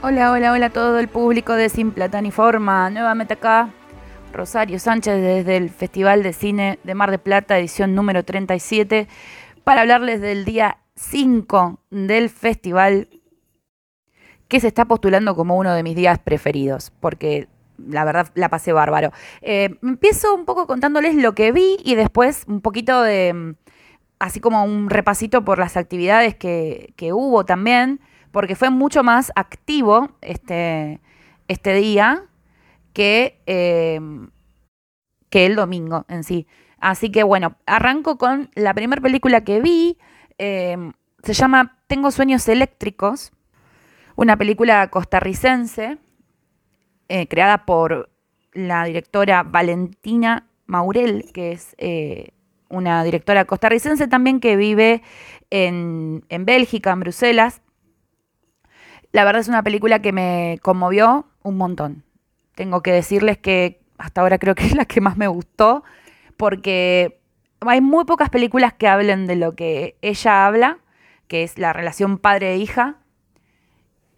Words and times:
Hola, 0.00 0.30
hola, 0.30 0.52
hola 0.52 0.66
a 0.66 0.70
todo 0.70 1.00
el 1.00 1.08
público 1.08 1.54
de 1.54 1.68
Sin 1.68 1.90
Plata 1.90 2.22
ni 2.22 2.30
Forma. 2.30 2.88
Nuevamente 2.88 3.34
acá, 3.34 3.70
Rosario 4.32 4.78
Sánchez 4.78 5.20
desde 5.20 5.56
el 5.56 5.70
Festival 5.70 6.22
de 6.22 6.32
Cine 6.32 6.78
de 6.84 6.94
Mar 6.94 7.10
de 7.10 7.18
Plata, 7.18 7.58
edición 7.58 7.96
número 7.96 8.24
37, 8.24 9.08
para 9.64 9.80
hablarles 9.80 10.20
del 10.20 10.44
día 10.44 10.78
5 10.94 11.80
del 11.90 12.30
festival 12.30 13.08
que 14.46 14.60
se 14.60 14.68
está 14.68 14.84
postulando 14.84 15.34
como 15.34 15.56
uno 15.56 15.74
de 15.74 15.82
mis 15.82 15.96
días 15.96 16.20
preferidos, 16.20 16.92
porque 17.00 17.48
la 17.76 18.04
verdad 18.04 18.28
la 18.34 18.48
pasé 18.48 18.72
bárbaro. 18.72 19.10
Eh, 19.42 19.78
empiezo 19.82 20.32
un 20.32 20.44
poco 20.44 20.68
contándoles 20.68 21.16
lo 21.16 21.34
que 21.34 21.50
vi 21.50 21.76
y 21.82 21.96
después 21.96 22.44
un 22.46 22.60
poquito 22.60 23.02
de, 23.02 23.56
así 24.20 24.38
como 24.38 24.62
un 24.62 24.90
repasito 24.90 25.44
por 25.44 25.58
las 25.58 25.76
actividades 25.76 26.36
que, 26.36 26.92
que 26.94 27.12
hubo 27.12 27.44
también 27.44 27.98
porque 28.30 28.56
fue 28.56 28.70
mucho 28.70 29.02
más 29.02 29.32
activo 29.34 30.10
este, 30.20 31.00
este 31.48 31.74
día 31.74 32.24
que, 32.92 33.40
eh, 33.46 34.00
que 35.30 35.46
el 35.46 35.56
domingo 35.56 36.04
en 36.08 36.24
sí. 36.24 36.46
Así 36.78 37.10
que 37.10 37.22
bueno, 37.22 37.56
arranco 37.66 38.18
con 38.18 38.50
la 38.54 38.74
primera 38.74 39.02
película 39.02 39.42
que 39.42 39.60
vi. 39.60 39.98
Eh, 40.38 40.76
se 41.22 41.32
llama 41.32 41.78
Tengo 41.88 42.10
sueños 42.10 42.48
eléctricos, 42.48 43.32
una 44.14 44.36
película 44.36 44.88
costarricense 44.88 45.98
eh, 47.08 47.26
creada 47.26 47.66
por 47.66 48.10
la 48.52 48.84
directora 48.84 49.42
Valentina 49.42 50.46
Maurel, 50.66 51.30
que 51.32 51.52
es 51.52 51.74
una 52.68 53.02
directora 53.02 53.44
costarricense 53.46 54.06
también 54.08 54.40
que 54.40 54.56
vive 54.56 55.02
en, 55.50 56.24
en 56.28 56.44
Bélgica, 56.44 56.92
en 56.92 57.00
Bruselas. 57.00 57.62
La 59.12 59.24
verdad 59.24 59.40
es 59.40 59.48
una 59.48 59.62
película 59.62 60.00
que 60.00 60.12
me 60.12 60.58
conmovió 60.62 61.26
un 61.42 61.56
montón. 61.56 62.04
Tengo 62.54 62.82
que 62.82 62.92
decirles 62.92 63.38
que 63.38 63.80
hasta 63.96 64.20
ahora 64.20 64.38
creo 64.38 64.54
que 64.54 64.66
es 64.66 64.74
la 64.74 64.84
que 64.84 65.00
más 65.00 65.16
me 65.16 65.28
gustó, 65.28 65.82
porque 66.36 67.20
hay 67.60 67.80
muy 67.80 68.04
pocas 68.04 68.30
películas 68.30 68.74
que 68.74 68.88
hablen 68.88 69.26
de 69.26 69.36
lo 69.36 69.54
que 69.54 69.96
ella 70.02 70.46
habla, 70.46 70.78
que 71.26 71.42
es 71.42 71.58
la 71.58 71.72
relación 71.72 72.18
padre-hija, 72.18 72.96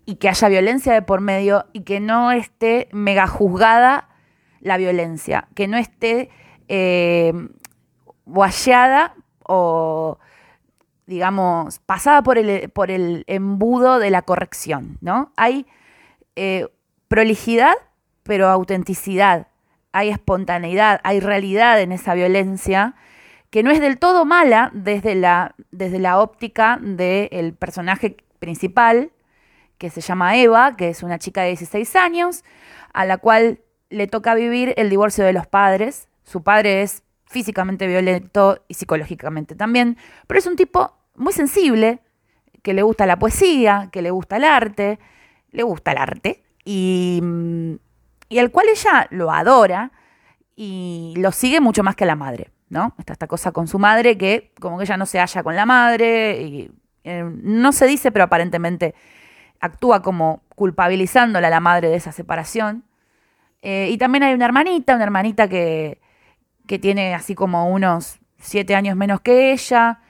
y 0.07 0.17
que 0.17 0.29
haya 0.29 0.49
violencia 0.49 0.93
de 0.93 1.03
por 1.03 1.21
medio 1.21 1.67
y 1.73 1.83
que 1.83 2.01
no 2.01 2.33
esté 2.33 2.89
mega 2.91 3.27
juzgada 3.27 4.09
la 4.61 4.77
violencia, 4.77 5.47
que 5.55 5.69
no 5.69 5.77
esté 5.77 6.31
eh, 6.69 7.33
guayada 8.25 9.15
o 9.45 10.19
digamos, 11.11 11.81
pasada 11.81 12.23
por 12.23 12.39
el, 12.39 12.71
por 12.71 12.93
el 12.93 13.25
embudo 13.27 13.99
de 13.99 14.11
la 14.11 14.23
corrección, 14.23 14.97
¿no? 15.01 15.33
Hay 15.37 15.67
eh, 16.37 16.69
prolijidad, 17.09 17.75
pero 18.23 18.49
autenticidad, 18.49 19.49
hay 19.91 20.11
espontaneidad, 20.11 21.01
hay 21.03 21.19
realidad 21.19 21.81
en 21.81 21.91
esa 21.91 22.15
violencia 22.15 22.95
que 23.51 23.65
no 23.65 23.73
es 23.73 23.81
del 23.81 23.99
todo 23.99 24.25
mala 24.25 24.71
desde 24.73 25.17
la, 25.17 25.57
desde 25.73 25.99
la 25.99 26.21
óptica 26.21 26.79
del 26.81 27.55
personaje 27.55 28.17
principal, 28.39 29.11
que 29.79 29.91
se 29.91 30.03
llama 30.03 30.37
Eva, 30.37 30.77
que 30.77 30.91
es 30.91 31.03
una 31.03 31.19
chica 31.19 31.43
de 31.43 31.49
16 31.49 31.97
años, 31.97 32.45
a 32.93 33.05
la 33.05 33.19
cual 33.19 33.59
le 33.89 34.07
toca 34.07 34.37
vivir 34.37 34.75
el 34.77 34.91
divorcio 34.91 35.25
de 35.25 35.33
los 35.33 35.49
padres. 35.49 36.07
Su 36.23 36.45
padre 36.45 36.83
es 36.83 37.03
físicamente 37.25 37.89
violento 37.89 38.63
y 38.69 38.75
psicológicamente 38.75 39.57
también, 39.57 39.97
pero 40.29 40.39
es 40.39 40.47
un 40.47 40.55
tipo 40.55 41.00
muy 41.21 41.33
sensible, 41.33 42.01
que 42.63 42.75
le 42.75 42.83
gusta 42.83 43.07
la 43.07 43.19
poesía, 43.19 43.89
que 43.93 44.03
le 44.03 44.11
gusta 44.11 44.37
el 44.37 44.45
arte, 44.45 44.99
le 45.51 45.63
gusta 45.63 45.93
el 45.93 45.99
arte, 45.99 46.43
y, 46.65 47.23
y 48.29 48.39
al 48.39 48.51
cual 48.51 48.67
ella 48.69 49.07
lo 49.11 49.31
adora 49.31 49.93
y 50.57 51.15
lo 51.17 51.33
sigue 51.33 51.61
mucho 51.61 51.83
más 51.83 51.95
que 51.97 52.05
a 52.05 52.07
la 52.07 52.17
madre, 52.17 52.51
¿no? 52.69 52.95
Está 52.99 53.13
esta 53.13 53.27
cosa 53.27 53.53
con 53.53 53.69
su 53.69 53.79
madre 53.79 54.19
que 54.19 54.53
como 54.61 54.79
que 54.79 54.85
ella 54.85 54.97
no 54.97 55.07
se 55.07 55.19
halla 55.19 55.43
con 55.43 55.57
la 55.57 55.67
madre, 55.67 56.41
y 56.43 56.71
eh, 57.05 57.25
no 57.25 57.73
se 57.73 57.87
dice, 57.87 58.13
pero 58.13 58.25
aparentemente 58.25 58.95
actúa 59.61 60.03
como 60.03 60.43
culpabilizándola 60.55 61.49
a 61.49 61.51
la 61.51 61.61
madre 61.61 61.89
de 61.89 61.97
esa 61.97 62.13
separación. 62.13 62.85
Eh, 63.63 63.89
y 63.91 63.99
también 63.99 64.23
hay 64.23 64.33
una 64.35 64.47
hermanita, 64.47 64.95
una 64.95 65.05
hermanita 65.05 65.49
que, 65.49 66.01
que 66.67 66.79
tiene 66.79 67.15
así 67.15 67.35
como 67.35 67.69
unos 67.71 68.21
siete 68.39 68.75
años 68.75 68.97
menos 68.97 69.21
que 69.21 69.53
ella, 69.53 70.01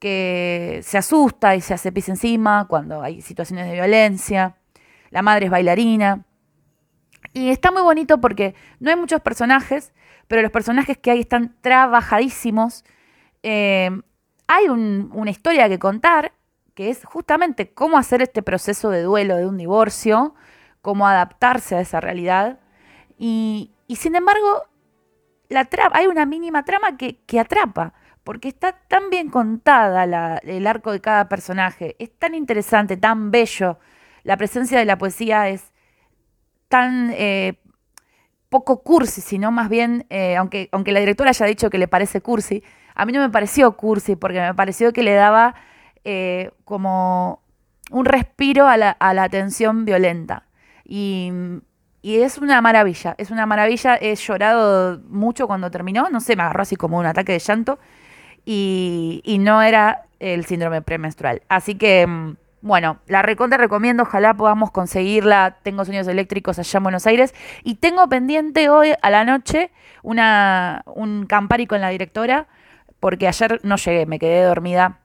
que 0.00 0.80
se 0.82 0.98
asusta 0.98 1.54
y 1.54 1.60
se 1.60 1.74
hace 1.74 1.92
pis 1.92 2.08
encima 2.08 2.66
cuando 2.66 3.02
hay 3.02 3.20
situaciones 3.20 3.66
de 3.66 3.74
violencia. 3.74 4.56
La 5.10 5.22
madre 5.22 5.46
es 5.46 5.52
bailarina. 5.52 6.24
Y 7.34 7.50
está 7.50 7.70
muy 7.70 7.82
bonito 7.82 8.20
porque 8.20 8.54
no 8.80 8.90
hay 8.90 8.96
muchos 8.96 9.20
personajes, 9.20 9.92
pero 10.26 10.42
los 10.42 10.50
personajes 10.50 10.98
que 10.98 11.12
hay 11.12 11.20
están 11.20 11.54
trabajadísimos. 11.60 12.84
Eh, 13.42 13.90
hay 14.48 14.68
una 14.68 15.30
historia 15.30 15.68
que 15.68 15.78
contar, 15.78 16.32
que 16.74 16.90
es 16.90 17.04
justamente 17.04 17.72
cómo 17.72 17.98
hacer 17.98 18.22
este 18.22 18.42
proceso 18.42 18.90
de 18.90 19.02
duelo 19.02 19.36
de 19.36 19.46
un 19.46 19.58
divorcio, 19.58 20.34
cómo 20.80 21.06
adaptarse 21.06 21.76
a 21.76 21.80
esa 21.80 22.00
realidad. 22.00 22.58
Y, 23.18 23.70
sin 23.94 24.16
embargo, 24.16 24.64
la 25.50 25.68
hay 25.92 26.06
una 26.06 26.24
mínima 26.24 26.64
trama 26.64 26.96
que, 26.96 27.18
que 27.26 27.38
atrapa 27.38 27.92
porque 28.24 28.48
está 28.48 28.72
tan 28.88 29.10
bien 29.10 29.30
contada 29.30 30.38
el 30.42 30.66
arco 30.66 30.92
de 30.92 31.00
cada 31.00 31.28
personaje, 31.28 31.96
es 31.98 32.10
tan 32.18 32.34
interesante, 32.34 32.96
tan 32.96 33.30
bello, 33.30 33.78
la 34.24 34.36
presencia 34.36 34.78
de 34.78 34.84
la 34.84 34.98
poesía 34.98 35.48
es 35.48 35.72
tan 36.68 37.10
eh, 37.14 37.58
poco 38.48 38.82
cursi, 38.82 39.20
sino 39.20 39.50
más 39.50 39.68
bien, 39.68 40.06
eh, 40.10 40.36
aunque, 40.36 40.68
aunque 40.72 40.92
la 40.92 41.00
directora 41.00 41.30
haya 41.30 41.46
dicho 41.46 41.70
que 41.70 41.78
le 41.78 41.88
parece 41.88 42.20
cursi, 42.20 42.62
a 42.94 43.06
mí 43.06 43.12
no 43.12 43.20
me 43.20 43.30
pareció 43.30 43.76
cursi, 43.76 44.16
porque 44.16 44.40
me 44.40 44.54
pareció 44.54 44.92
que 44.92 45.02
le 45.02 45.14
daba 45.14 45.54
eh, 46.04 46.50
como 46.64 47.42
un 47.90 48.04
respiro 48.04 48.66
a 48.66 48.76
la, 48.76 48.96
a 48.98 49.28
tensión 49.28 49.84
violenta. 49.84 50.46
Y, 50.84 51.32
y 52.02 52.18
es 52.18 52.38
una 52.38 52.60
maravilla, 52.60 53.14
es 53.18 53.30
una 53.30 53.46
maravilla. 53.46 53.96
He 53.96 54.14
llorado 54.16 55.00
mucho 55.08 55.46
cuando 55.46 55.70
terminó, 55.70 56.08
no 56.10 56.20
sé, 56.20 56.36
me 56.36 56.42
agarró 56.42 56.62
así 56.62 56.76
como 56.76 56.98
un 56.98 57.06
ataque 57.06 57.32
de 57.32 57.38
llanto 57.38 57.78
y, 58.44 59.36
no 59.40 59.62
era 59.62 60.02
el 60.18 60.44
síndrome 60.44 60.82
premenstrual. 60.82 61.42
Así 61.48 61.76
que, 61.76 62.06
mm, 62.06 62.36
bueno, 62.62 62.98
la 63.06 63.22
recontra 63.22 63.58
recomiendo, 63.58 64.02
ojalá 64.02 64.34
podamos 64.34 64.70
conseguirla. 64.70 65.58
Tengo 65.62 65.84
sueños 65.84 66.06
eléctricos 66.08 66.58
allá 66.58 66.76
en 66.76 66.82
Buenos 66.82 67.06
Aires 67.06 67.34
y 67.64 67.76
tengo 67.76 68.08
pendiente 68.08 68.68
hoy 68.68 68.92
a 69.00 69.10
la 69.10 69.24
noche 69.24 69.70
una, 70.02 70.82
un 70.86 71.26
campari 71.26 71.66
con 71.66 71.80
la 71.80 71.88
directora 71.88 72.48
porque 73.00 73.26
ayer 73.26 73.60
no 73.62 73.76
llegué, 73.76 74.06
me 74.06 74.18
quedé 74.18 74.42
dormida. 74.42 75.00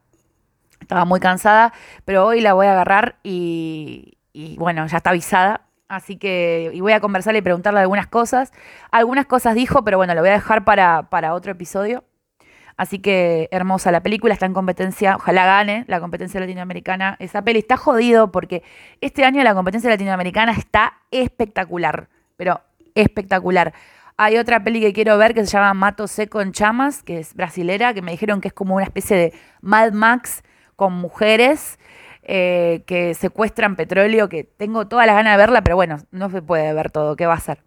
Estaba 0.82 1.06
muy 1.06 1.20
cansada, 1.20 1.74
pero 2.04 2.26
hoy 2.26 2.42
la 2.42 2.54
voy 2.54 2.68
a 2.68 2.74
agarrar 2.74 3.16
y, 3.24 4.18
bueno, 4.58 4.86
ya 4.88 4.98
está 4.98 5.12
avisada. 5.12 5.62
Así 5.88 6.18
que 6.18 6.72
y 6.74 6.82
voy 6.82 6.94
a 6.94 7.00
conversarle 7.00 7.40
y 7.40 7.42
preguntarle 7.42 7.80
algunas 7.80 8.08
cosas. 8.08 8.52
Algunas 8.92 9.26
cosas 9.26 9.56
dijo, 9.56 9.84
pero 9.84 9.98
bueno, 9.98 10.14
lo 10.14 10.22
voy 10.22 10.30
a 10.30 10.34
dejar 10.34 10.66
para, 10.66 11.10
para 11.10 11.34
otro 11.34 11.54
episodio. 11.54 12.04
Así 12.78 13.00
que 13.00 13.48
hermosa 13.52 13.92
la 13.92 14.04
película, 14.04 14.34
está 14.34 14.46
en 14.46 14.54
competencia, 14.54 15.16
ojalá 15.16 15.46
gane 15.46 15.86
la 15.88 16.00
competencia 16.00 16.40
latinoamericana. 16.40 17.16
Esa 17.20 17.42
peli 17.42 17.60
está 17.60 17.78
jodido 17.78 18.32
porque 18.32 18.64
este 19.00 19.24
año 19.24 19.44
la 19.44 19.54
competencia 19.54 19.90
latinoamericana 19.90 20.52
está 20.52 21.00
espectacular, 21.12 22.10
pero 22.36 22.62
espectacular. 22.96 23.74
Hay 24.18 24.38
otra 24.38 24.64
peli 24.64 24.82
que 24.82 24.94
quiero 24.94 25.18
ver 25.18 25.34
que 25.34 25.46
se 25.46 25.52
llama 25.52 25.74
Mato 25.74 26.08
Seco 26.08 26.42
en 26.42 26.52
Chamas, 26.52 27.04
que 27.04 27.20
es 27.20 27.34
brasilera, 27.34 27.94
que 27.94 28.02
me 28.02 28.12
dijeron 28.12 28.42
que 28.42 28.50
es 28.50 28.54
como 28.54 28.76
una 28.76 28.86
especie 28.86 29.18
de 29.18 29.34
Mad 29.62 29.92
Max 29.94 30.44
con 30.76 30.94
mujeres 30.94 31.80
eh, 32.24 32.84
que 32.88 33.14
secuestran 33.14 33.76
petróleo, 33.76 34.28
que 34.30 34.44
tengo 34.44 34.88
todas 34.88 35.06
las 35.06 35.16
ganas 35.16 35.34
de 35.34 35.38
verla, 35.38 35.64
pero 35.64 35.76
bueno, 35.76 35.98
no 36.12 36.30
se 36.30 36.42
puede 36.42 36.74
ver 36.74 36.92
todo, 36.92 37.16
¿qué 37.16 37.26
va 37.26 37.36
a 37.36 37.40
ser? 37.40 37.64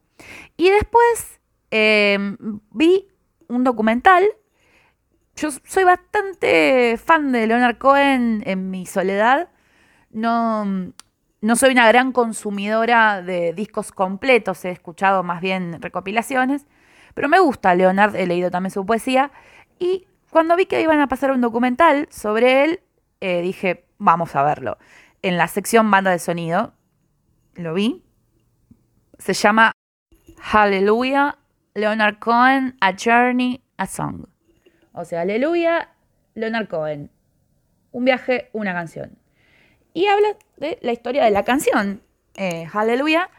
Y 0.56 0.70
después 0.70 1.40
eh, 1.70 2.18
vi 2.72 3.08
un 3.48 3.64
documental 3.64 4.24
yo 5.38 5.50
soy 5.64 5.84
bastante 5.84 6.98
fan 6.98 7.30
de 7.30 7.46
Leonard 7.46 7.78
Cohen 7.78 8.42
en 8.44 8.70
mi 8.70 8.86
soledad. 8.86 9.48
No, 10.10 10.64
no 11.40 11.56
soy 11.56 11.70
una 11.72 11.86
gran 11.86 12.12
consumidora 12.12 13.22
de 13.22 13.52
discos 13.52 13.92
completos, 13.92 14.64
he 14.64 14.70
escuchado 14.70 15.22
más 15.22 15.40
bien 15.40 15.80
recopilaciones, 15.80 16.66
pero 17.14 17.28
me 17.28 17.38
gusta 17.38 17.74
Leonard, 17.74 18.16
he 18.16 18.26
leído 18.26 18.50
también 18.50 18.72
su 18.72 18.84
poesía. 18.84 19.30
Y 19.78 20.06
cuando 20.30 20.56
vi 20.56 20.66
que 20.66 20.82
iban 20.82 21.00
a 21.00 21.08
pasar 21.08 21.30
un 21.30 21.40
documental 21.40 22.08
sobre 22.10 22.64
él, 22.64 22.80
eh, 23.20 23.40
dije, 23.40 23.86
vamos 23.98 24.34
a 24.34 24.42
verlo. 24.42 24.78
En 25.22 25.36
la 25.36 25.46
sección 25.46 25.90
banda 25.90 26.10
de 26.10 26.18
sonido, 26.18 26.74
lo 27.54 27.74
vi. 27.74 28.02
Se 29.18 29.34
llama 29.34 29.72
Hallelujah, 30.40 31.38
Leonard 31.74 32.18
Cohen, 32.18 32.76
A 32.80 32.92
Journey, 32.92 33.62
A 33.76 33.86
Song. 33.86 34.26
O 34.98 35.04
sea, 35.04 35.20
Aleluya, 35.20 35.90
Leonard 36.34 36.66
Cohen. 36.66 37.08
Un 37.92 38.04
viaje, 38.04 38.50
una 38.52 38.72
canción. 38.72 39.16
Y 39.94 40.06
habla 40.06 40.36
de 40.56 40.76
la 40.82 40.90
historia 40.90 41.24
de 41.24 41.30
la 41.30 41.44
canción. 41.44 42.02
eh, 42.34 42.66
Hallelujah, 42.66 43.30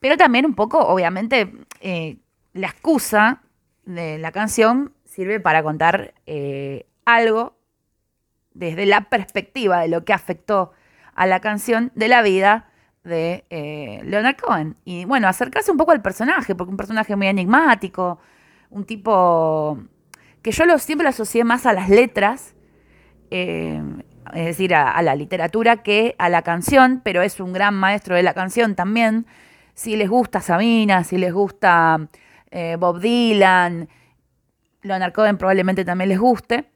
pero 0.00 0.16
también 0.16 0.46
un 0.46 0.56
poco, 0.56 0.80
obviamente, 0.80 1.52
eh, 1.80 2.16
la 2.54 2.66
excusa 2.66 3.42
de 3.84 4.18
la 4.18 4.32
canción 4.32 4.94
sirve 5.04 5.38
para 5.38 5.62
contar 5.62 6.14
eh, 6.26 6.86
algo 7.04 7.56
desde 8.52 8.84
la 8.84 9.08
perspectiva 9.08 9.80
de 9.80 9.88
lo 9.88 10.04
que 10.04 10.12
afectó 10.12 10.72
a 11.14 11.26
la 11.28 11.38
canción 11.38 11.92
de 11.94 12.08
la 12.08 12.20
vida 12.22 12.68
de 13.04 13.44
Leonard 14.04 14.36
Cohen. 14.36 14.76
Y 14.84 15.04
bueno, 15.04 15.28
acercarse 15.28 15.70
un 15.70 15.76
poco 15.76 15.92
al 15.92 16.02
personaje, 16.02 16.56
porque 16.56 16.72
un 16.72 16.76
personaje 16.76 17.14
muy 17.14 17.28
enigmático, 17.28 18.18
un 18.70 18.84
tipo 18.84 19.78
que 20.48 20.52
yo 20.52 20.64
lo, 20.64 20.78
siempre 20.78 21.02
lo 21.04 21.10
asocié 21.10 21.44
más 21.44 21.66
a 21.66 21.74
las 21.74 21.90
letras 21.90 22.54
es 23.30 23.82
decir, 24.32 24.74
a, 24.74 25.02
la 25.02 25.14
literatura 25.14 25.82
que 25.82 26.14
a 26.18 26.30
la 26.30 26.40
canción, 26.40 27.02
pero 27.04 27.20
es 27.20 27.38
un 27.38 27.52
gran 27.52 27.74
maestro 27.74 28.14
de 28.14 28.22
la 28.22 28.32
canción 28.32 28.74
también. 28.74 29.26
Si 29.74 29.94
les 29.94 30.08
gusta 30.08 30.40
Sabina, 30.40 31.04
si 31.04 31.18
les 31.18 31.34
gusta 31.34 32.08
eh, 32.50 32.76
Bob 32.78 33.00
Dylan, 33.00 33.90
Leonard 34.80 35.12
Cohen 35.12 35.36
probablemente 35.36 35.84
también 35.84 36.08
les 36.08 36.18
guste. 36.18 36.70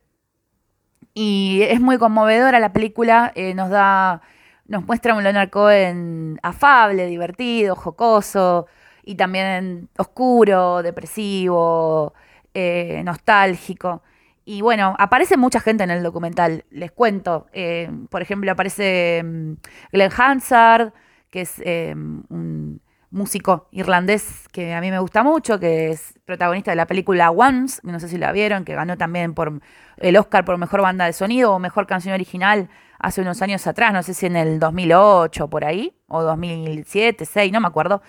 Y 1.14 1.62
es 1.62 1.80
muy 1.80 1.96
conmovedora 1.96 2.60
la 2.60 2.74
película, 2.74 3.32
eh, 3.34 3.54
nos 3.54 3.70
da, 3.70 4.20
nos 4.66 4.84
muestra 4.84 5.14
un 5.14 5.22
Leonard 5.22 5.48
Cohen 5.48 6.38
afable, 6.42 7.06
divertido, 7.06 7.74
jocoso, 7.74 8.66
y 9.02 9.14
también 9.14 9.88
oscuro, 9.96 10.82
depresivo, 10.82 12.12
eh, 12.54 13.02
nostálgico. 13.04 14.02
Y 14.44 14.60
bueno, 14.60 14.94
aparece 14.98 15.36
mucha 15.36 15.60
gente 15.60 15.84
en 15.84 15.90
el 15.90 16.02
documental, 16.02 16.64
les 16.70 16.92
cuento. 16.92 17.46
Eh, 17.52 17.90
por 18.10 18.20
ejemplo, 18.20 18.50
aparece 18.52 19.22
mm, 19.24 19.52
Glenn 19.92 20.10
Hansard, 20.16 20.92
que 21.30 21.42
es 21.42 21.62
eh, 21.64 21.94
un 21.94 22.80
músico 23.10 23.68
irlandés 23.70 24.48
que 24.52 24.74
a 24.74 24.80
mí 24.80 24.90
me 24.90 24.98
gusta 24.98 25.22
mucho, 25.22 25.58
que 25.60 25.90
es 25.90 26.18
protagonista 26.24 26.72
de 26.72 26.76
la 26.76 26.86
película 26.86 27.30
Once, 27.30 27.80
no 27.84 28.00
sé 28.00 28.08
si 28.08 28.18
la 28.18 28.32
vieron, 28.32 28.64
que 28.64 28.74
ganó 28.74 28.96
también 28.98 29.34
por 29.34 29.60
el 29.98 30.16
Oscar 30.16 30.44
por 30.44 30.58
Mejor 30.58 30.82
Banda 30.82 31.06
de 31.06 31.12
Sonido 31.12 31.54
o 31.54 31.58
Mejor 31.58 31.86
Canción 31.86 32.14
Original 32.14 32.68
hace 32.98 33.20
unos 33.20 33.40
años 33.42 33.66
atrás, 33.66 33.92
no 33.92 34.02
sé 34.02 34.14
si 34.14 34.26
en 34.26 34.36
el 34.36 34.58
2008 34.58 35.48
por 35.48 35.64
ahí, 35.64 35.94
o 36.08 36.22
2007, 36.22 37.24
2006, 37.24 37.52
no 37.52 37.60
me 37.60 37.68
acuerdo, 37.68 38.02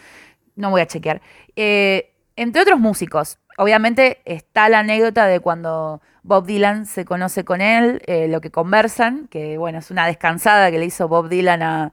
no 0.55 0.69
voy 0.69 0.81
a 0.81 0.87
chequear. 0.87 1.21
Entre 2.35 2.61
otros 2.61 2.79
músicos, 2.79 3.37
obviamente 3.57 4.21
está 4.25 4.69
la 4.69 4.79
anécdota 4.79 5.27
de 5.27 5.39
cuando 5.39 6.01
Bob 6.23 6.45
Dylan 6.45 6.85
se 6.85 7.05
conoce 7.05 7.44
con 7.44 7.61
él, 7.61 8.01
eh, 8.05 8.27
lo 8.27 8.41
que 8.41 8.51
conversan, 8.51 9.27
que 9.27 9.57
bueno, 9.57 9.79
es 9.79 9.91
una 9.91 10.07
descansada 10.07 10.71
que 10.71 10.79
le 10.79 10.85
hizo 10.85 11.07
Bob 11.07 11.29
Dylan 11.29 11.61
a, 11.61 11.91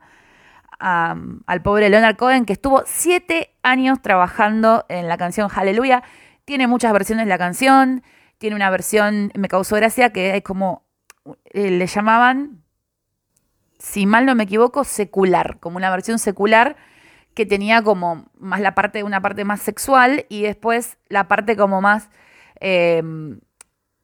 al 0.79 1.63
pobre 1.63 1.91
Leonard 1.91 2.17
Cohen, 2.17 2.47
que 2.47 2.55
estuvo 2.55 2.85
siete 2.87 3.55
años 3.63 4.01
trabajando 4.01 4.87
en 4.89 5.09
la 5.09 5.19
canción 5.19 5.49
Hallelujah. 5.49 6.03
Tiene 6.47 6.67
muchas 6.67 6.93
versiones 6.93 7.27
de 7.27 7.29
la 7.29 7.39
canción, 7.39 8.03
tiene 8.39 8.57
una 8.57 8.71
versión, 8.71 9.31
me 9.35 9.49
causó 9.49 9.77
gracia, 9.77 10.11
que 10.11 10.37
es 10.37 10.43
como, 10.43 10.85
eh, 11.53 11.71
le 11.71 11.87
llamaban, 11.87 12.63
si 13.79 14.07
mal 14.07 14.25
no 14.25 14.35
me 14.35 14.45
equivoco, 14.45 14.85
secular, 14.85 15.59
como 15.61 15.77
una 15.77 15.91
versión 15.91 16.19
secular 16.19 16.77
que 17.41 17.47
tenía 17.47 17.83
como 17.83 18.27
más 18.39 18.61
la 18.61 18.75
parte, 18.75 19.03
una 19.03 19.23
parte 19.23 19.47
más 19.47 19.63
sexual 19.63 20.27
y 20.29 20.43
después 20.43 20.99
la 21.09 21.27
parte 21.27 21.57
como 21.57 21.81
más 21.81 22.11
em, 22.61 23.41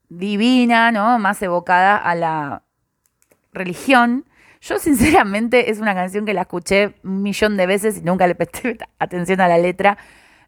divina, 0.09 0.91
¿no? 0.91 1.19
Más 1.19 1.39
evocada 1.43 1.97
a 1.97 2.15
la 2.15 2.63
religión. 3.53 4.25
Yo 4.59 4.79
sinceramente 4.79 5.69
es 5.69 5.77
una 5.77 5.93
canción 5.93 6.25
que 6.25 6.33
la 6.33 6.41
escuché 6.41 6.95
un 7.03 7.21
millón 7.21 7.57
de 7.57 7.67
veces 7.67 7.99
y 7.99 8.01
nunca 8.01 8.25
le 8.25 8.33
presté 8.33 8.79
atención 8.97 9.39
a 9.39 9.47
la 9.47 9.59
letra 9.59 9.99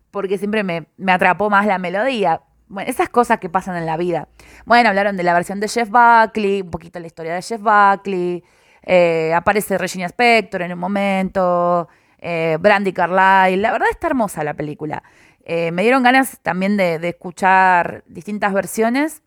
porque 0.09 0.39
siempre 0.39 0.63
me, 0.63 0.87
atrapó 1.13 1.51
más 1.51 1.67
la 1.67 1.77
melodía. 1.77 2.41
Bueno, 2.69 2.89
esas 2.89 3.09
cosas 3.09 3.37
que 3.37 3.49
pasan 3.49 3.77
en 3.77 3.85
la 3.85 3.97
vida. 3.97 4.29
Bueno, 4.65 4.89
hablaron 4.89 5.15
de 5.15 5.21
la 5.21 5.35
versión 5.35 5.59
de 5.59 5.67
Jeff 5.67 5.89
Buckley, 5.91 6.63
un 6.63 6.71
poquito 6.71 6.99
la 6.99 7.05
historia 7.05 7.35
de 7.35 7.43
Jeff 7.43 7.61
Buckley. 7.61 8.43
Eh, 8.81 9.31
aparece 9.35 9.77
Regina 9.77 10.07
Spector 10.07 10.63
en 10.63 10.73
un 10.73 10.79
momento 10.79 11.87
eh, 12.19 12.57
Brandy 12.59 12.93
Carlyle. 12.93 13.61
La 13.61 13.71
verdad 13.71 13.87
está 13.91 14.07
hermosa 14.07 14.43
la 14.43 14.53
película. 14.53 15.03
Eh, 15.45 15.71
me 15.71 15.81
dieron 15.81 16.03
ganas 16.03 16.39
también 16.41 16.77
de, 16.77 16.95
escuchar 17.07 18.03
distintas 18.07 18.53
versiones 18.53 19.23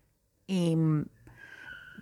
y 0.47 0.77
mm, 0.77 1.07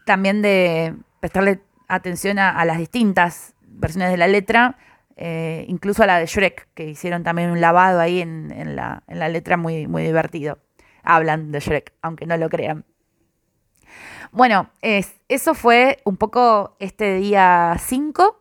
también 0.04 0.42
de 0.42 0.94
prestarle 1.20 1.62
atención 1.88 2.38
a, 2.38 2.64
las 2.64 2.78
distintas 2.78 3.54
versiones 3.62 4.10
de 4.10 4.16
la 4.16 4.28
letra, 4.28 4.76
eh, 5.16 5.64
incluso 5.68 6.02
a 6.02 6.06
la 6.06 6.18
de 6.18 6.26
Shrek, 6.26 6.68
que 6.74 6.88
hicieron 6.88 7.22
también 7.22 7.50
un 7.50 7.60
lavado 7.60 8.00
ahí 8.00 8.20
en, 8.20 8.76
la, 8.76 9.02
letra 9.08 9.56
muy, 9.56 9.86
muy 9.86 10.02
divertido. 10.02 10.58
Hablan 11.02 11.50
de 11.50 11.60
Shrek, 11.60 11.94
aunque 12.02 12.26
no 12.26 12.36
lo 12.36 12.48
crean. 12.48 12.84
Bueno, 14.32 14.70
eso 14.82 15.54
fue 15.54 15.98
un 16.04 16.16
poco 16.16 16.76
este 16.78 17.14
día 17.14 17.74
5 17.78 18.40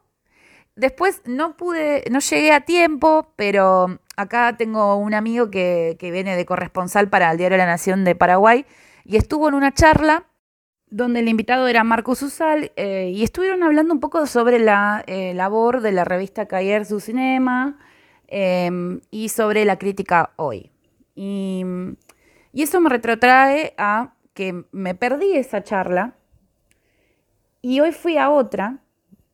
Después 0.80 1.22
no 1.26 1.58
pude, 1.58 2.06
no 2.10 2.20
llegué 2.20 2.54
a 2.54 2.62
tiempo, 2.62 3.34
pero 3.36 4.00
acá 4.16 4.56
tengo 4.58 4.96
un 4.96 5.14
amigo 5.14 5.52
que, 5.52 5.98
viene 6.00 6.38
de 6.38 6.46
corresponsal 6.46 7.10
para 7.10 7.30
el 7.30 7.38
Diario 7.38 7.56
de 7.58 7.66
la 7.66 7.70
Nación 7.70 8.06
de 8.06 8.16
Paraguay 8.16 8.66
y 9.04 9.18
estuvo 9.18 9.50
en 9.50 9.56
una 9.56 9.74
charla 9.74 10.28
donde 10.90 11.20
el 11.20 11.28
invitado 11.28 11.68
era 11.68 11.84
Marcos 11.84 12.22
Usal 12.22 12.72
eh, 12.78 13.12
y 13.14 13.24
estuvieron 13.24 13.62
hablando 13.62 13.94
un 13.94 14.00
poco 14.00 14.26
sobre 14.26 14.58
la 14.58 15.04
eh, 15.06 15.34
labor 15.34 15.82
de 15.82 15.92
la 15.92 16.06
revista 16.06 16.48
Cayer 16.48 16.86
su 16.86 17.02
Cinema 17.02 17.78
em, 18.28 19.02
y 19.12 19.28
sobre 19.28 19.66
la 19.66 19.78
crítica 19.78 20.32
hoy. 20.38 20.72
Y, 21.14 21.66
y 22.54 22.64
eso 22.64 22.80
me 22.80 22.90
retrotrae 22.90 23.74
a 23.78 24.14
que 24.34 24.64
me 24.72 24.96
perdí 24.96 25.36
esa 25.36 25.62
charla 25.62 26.14
y 27.62 27.82
hoy 27.82 27.92
fui 27.92 28.18
a 28.18 28.30
otra. 28.30 28.78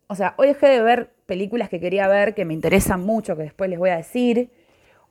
O 0.08 0.16
sea, 0.16 0.34
hoy 0.38 0.48
dejé 0.48 0.68
de 0.68 0.82
ver 0.82 1.15
películas 1.26 1.70
que 1.70 1.80
quería 1.80 2.08
ver 2.08 2.34
que 2.34 2.46
me 2.46 2.54
interesan 2.54 3.04
mucho, 3.04 3.36
que 3.36 3.44
después 3.44 3.70
les 3.70 3.80
voy 3.80 3.90
a 3.90 3.98
decir. 3.98 4.50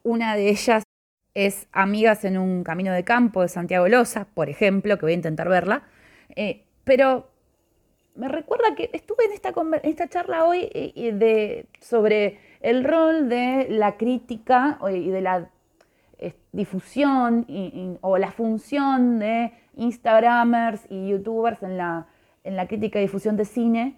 Una 0.02 0.36
de 0.36 0.50
ellas 0.50 0.82
es 1.34 1.66
Amigas 1.72 2.24
en 2.24 2.38
un 2.38 2.62
Camino 2.62 2.92
de 2.92 3.04
Campo 3.04 3.42
de 3.42 3.48
Santiago 3.48 3.88
Loza, 3.88 4.26
por 4.34 4.48
ejemplo, 4.48 4.96
que 4.98 5.06
voy 5.06 5.12
a 5.12 5.16
intentar 5.16 5.48
verla. 5.48 5.84
Eh, 6.36 6.64
pero 6.84 7.28
me 8.14 8.28
recuerda 8.28 8.74
que 8.76 8.90
estuve 8.92 9.24
en 9.24 9.32
esta, 9.32 9.52
esta 9.82 10.08
charla 10.08 10.44
hoy 10.44 10.68
eh, 10.72 11.12
de, 11.12 11.66
sobre 11.80 12.38
el 12.60 12.84
rol 12.84 13.28
de 13.28 13.66
la 13.70 13.96
crítica 13.96 14.78
y 14.90 15.10
de 15.10 15.20
la 15.20 15.50
difusión 16.52 17.46
o 18.00 18.16
la 18.16 18.30
función 18.30 19.18
de 19.18 19.52
Instagramers 19.76 20.86
y 20.88 21.08
YouTubers 21.08 21.62
en 21.62 21.76
la, 21.76 22.06
en 22.44 22.56
la 22.56 22.66
crítica 22.66 22.98
y 22.98 23.02
difusión 23.02 23.36
de 23.36 23.44
cine 23.44 23.96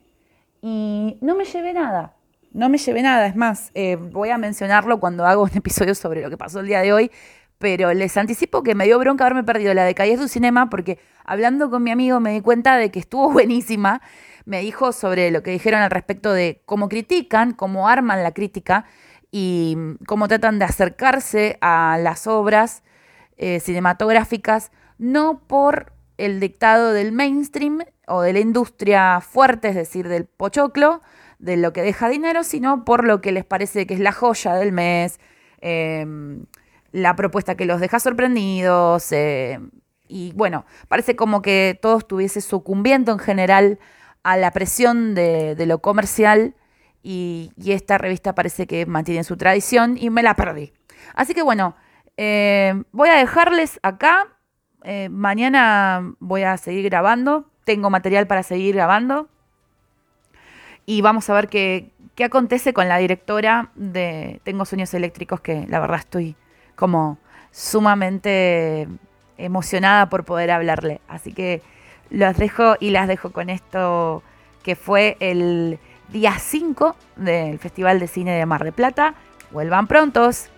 y 0.69 1.17
no 1.21 1.37
me 1.37 1.45
llevé 1.45 1.73
nada. 1.73 2.17
No 2.53 2.69
me 2.69 2.79
llevé 2.79 3.01
nada, 3.01 3.29
es 3.29 3.37
más, 3.37 3.71
eh, 3.75 3.95
voy 3.95 4.31
a 4.31 4.39
mencionarlo 4.39 4.99
cuando 4.99 5.25
hago 5.25 5.45
un 5.45 5.51
episodio 5.55 5.95
sobre 5.95 6.23
lo 6.23 6.29
que 6.29 6.37
pasó 6.37 6.59
el 6.59 6.67
día 6.67 6.81
de 6.81 6.93
hoy, 6.93 7.13
pero 7.59 7.95
les 7.95 8.17
anticipo 8.17 8.65
que 8.65 8.75
me 8.75 8.85
dio 8.85 8.99
bronca 8.99 9.25
haberme 9.25 9.45
perdido 9.45 9.75
la 9.75 9.85
de 9.85 9.95
Calles 9.95 10.19
du 10.19 10.27
Cinema 10.27 10.69
porque 10.69 10.99
hablando 11.25 11.71
con 11.71 11.85
mi 11.85 11.93
amigo 11.93 12.19
me 12.19 12.33
di 12.33 12.41
cuenta 12.41 12.79
de 12.79 12.91
que 12.91 12.99
estuvo 12.99 13.31
buenísima. 13.33 14.03
Me 14.45 14.61
dijo 14.61 14.91
sobre 14.91 15.31
lo 15.31 15.45
que 15.45 15.53
dijeron 15.53 15.83
al 15.83 15.91
respecto 15.93 16.33
de 16.33 16.63
cómo 16.67 16.89
critican, 16.89 17.53
cómo 17.53 17.89
arman 17.89 18.25
la 18.25 18.33
crítica 18.33 18.87
y 19.31 19.77
cómo 20.05 20.27
tratan 20.27 20.59
de 20.59 20.65
acercarse 20.65 21.59
a 21.61 21.97
las 22.01 22.27
obras 22.27 22.83
eh, 23.37 23.61
cinematográficas, 23.61 24.73
no 24.99 25.43
por 25.47 25.93
el 26.19 26.41
dictado 26.41 26.93
del 26.93 27.13
mainstream 27.13 27.85
o 28.07 28.23
de 28.23 28.33
la 28.33 28.41
industria 28.41 29.21
fuerte, 29.21 29.69
es 29.69 29.75
decir, 29.75 30.09
del 30.09 30.27
pochoclo, 30.27 31.01
de 31.39 31.57
lo 31.57 31.73
que 31.73 31.83
deja 31.83 32.09
dinero, 32.09 32.45
sino 32.45 32.85
por 32.85 33.05
lo 33.05 33.21
que 33.21 33.33
les 33.33 33.45
parece 33.45 33.87
que 33.87 33.95
es 33.95 34.01
la 34.01 34.13
joya 34.13 34.55
del 34.55 34.73
mes, 34.73 35.21
em, 35.61 36.47
la 36.93 37.15
propuesta 37.17 37.57
que 37.57 37.67
los 37.67 37.81
deja 37.81 38.01
sorprendidos. 38.01 39.13
Em, 39.13 39.71
y 40.09 40.33
bueno, 40.35 40.65
parece 40.89 41.17
como 41.17 41.43
que 41.43 41.79
todo 41.81 41.99
estuviese 41.99 42.41
sucumbiendo 42.41 43.13
en 43.13 43.19
general 43.19 43.79
a 44.23 44.37
la 44.37 44.51
presión 44.53 45.15
de, 45.15 45.57
lo 45.67 45.81
comercial 45.81 46.55
y, 47.03 47.53
esta 47.67 47.99
revista 47.99 48.35
parece 48.35 48.67
que 48.67 48.87
mantiene 48.87 49.25
su 49.25 49.37
tradición 49.37 49.97
y 49.99 50.11
me 50.11 50.23
la 50.23 50.35
perdí. 50.35 50.73
Así 51.15 51.35
que 51.35 51.43
bueno, 51.43 51.77
em, 52.17 52.85
voy 52.93 53.09
a 53.09 53.17
dejarles 53.17 53.79
acá. 53.83 54.36
Eh, 54.85 55.09
mañana 55.09 56.15
voy 56.21 56.43
a 56.43 56.57
seguir 56.57 56.85
grabando 56.85 57.47
tengo 57.67 57.91
material 57.91 58.29
para 58.29 58.45
seguir 58.45 58.77
grabando. 58.77 59.29
Y 60.87 61.03
vamos 61.03 61.29
a 61.29 61.35
ver 61.35 61.49
qué, 61.49 61.91
qué 62.15 62.25
acontece 62.25 62.73
con 62.73 62.89
la 62.89 62.97
directora 62.97 63.71
de 63.75 64.41
Tengo 64.45 64.65
Sueños 64.65 64.95
Eléctricos, 64.95 65.41
que 65.41 65.67
la 65.69 65.81
verdad 65.81 65.99
estoy 65.99 66.37
como 66.77 67.19
sumamente 67.51 68.87
emocionada 69.37 70.09
por 70.09 70.25
poder 70.25 70.53
hablarle. 70.53 71.01
Así 71.09 71.33
que 71.33 71.61
los 72.09 72.37
dejo 72.37 72.77
y 72.79 72.91
las 72.91 73.09
dejo 73.09 73.33
con 73.33 73.51
esto 73.51 74.23
que 74.63 74.77
fue 74.77 75.17
el 75.19 75.81
día 76.13 76.39
5 76.39 76.95
del 77.17 77.59
Festival 77.59 77.99
de 77.99 78.07
Cine 78.07 78.39
de 78.39 78.47
Mar 78.47 78.63
de 78.63 78.71
Plata. 78.71 79.15
Vuelvan 79.51 79.89
prontos. 79.89 80.51